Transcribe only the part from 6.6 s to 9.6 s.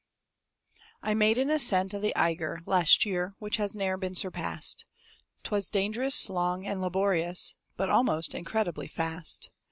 and laborious, But almost incredibly fast.